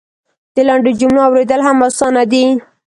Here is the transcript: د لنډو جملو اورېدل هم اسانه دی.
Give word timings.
د 0.55 0.57
لنډو 0.67 0.91
جملو 0.99 1.19
اورېدل 1.27 1.61
هم 1.67 1.77
اسانه 1.87 2.23
دی. 2.31 2.45